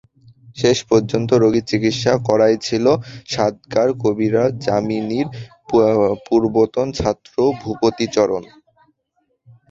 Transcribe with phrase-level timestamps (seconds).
[0.57, 2.85] শেষপর্যন্ত রোগীর চিকিৎসা করিয়াছিল
[3.29, 5.27] সাতগার কবিরাজ যামিনীর
[6.25, 8.43] পূর্বতন ছাত্র ভূপতিচরণ।